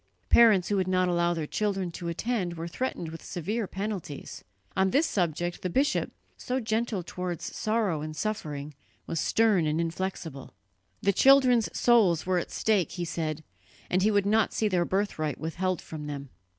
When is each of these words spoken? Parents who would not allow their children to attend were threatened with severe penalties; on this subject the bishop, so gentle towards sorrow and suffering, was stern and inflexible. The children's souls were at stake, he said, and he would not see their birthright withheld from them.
Parents 0.29 0.69
who 0.69 0.77
would 0.77 0.87
not 0.87 1.07
allow 1.09 1.35
their 1.35 1.45
children 1.45 1.91
to 1.91 2.07
attend 2.07 2.55
were 2.55 2.67
threatened 2.67 3.09
with 3.09 3.23
severe 3.23 3.67
penalties; 3.67 4.43
on 4.75 4.89
this 4.89 5.05
subject 5.05 5.61
the 5.61 5.69
bishop, 5.69 6.11
so 6.37 6.59
gentle 6.59 7.03
towards 7.03 7.55
sorrow 7.55 8.01
and 8.01 8.15
suffering, 8.15 8.73
was 9.05 9.19
stern 9.19 9.67
and 9.67 9.79
inflexible. 9.79 10.55
The 11.03 11.13
children's 11.13 11.69
souls 11.79 12.25
were 12.25 12.39
at 12.39 12.49
stake, 12.49 12.93
he 12.93 13.05
said, 13.05 13.43
and 13.91 14.01
he 14.01 14.09
would 14.09 14.25
not 14.25 14.53
see 14.53 14.67
their 14.67 14.85
birthright 14.85 15.37
withheld 15.39 15.83
from 15.83 16.07
them. 16.07 16.29